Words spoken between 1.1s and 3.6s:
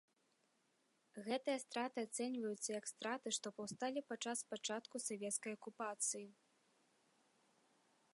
Гэтыя страты ацэньваюцца як страты, што